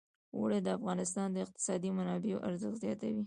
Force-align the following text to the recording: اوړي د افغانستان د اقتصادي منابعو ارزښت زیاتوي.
اوړي 0.37 0.59
د 0.63 0.67
افغانستان 0.77 1.27
د 1.31 1.37
اقتصادي 1.45 1.89
منابعو 1.97 2.43
ارزښت 2.49 2.77
زیاتوي. 2.83 3.19